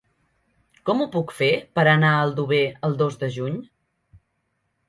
[0.89, 3.61] Com ho puc fer per anar a Aldover el dos de juny?